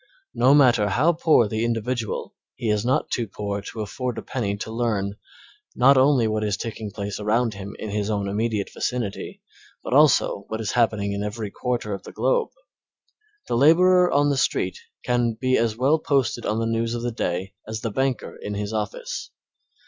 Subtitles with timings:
[0.33, 4.57] No matter how poor the individual, he is not too poor to afford a penny
[4.57, 5.13] to learn,
[5.75, 9.43] not alone what is taking place around him in his own immediate vicinity,
[9.83, 12.49] but also what is happening in every quarter of the globe.
[13.47, 17.11] The laborer on the street can be as well posted on the news of the
[17.11, 19.29] day as the banker in his office.